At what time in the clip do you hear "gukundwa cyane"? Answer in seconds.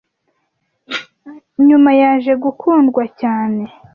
2.43-3.63